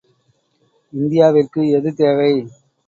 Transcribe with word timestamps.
இந்தியாவிற்கு 0.93 1.61
எது 1.69 1.93
தேவை? 1.93 2.33